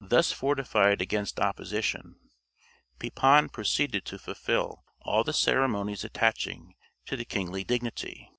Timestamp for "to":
4.06-4.18, 7.04-7.14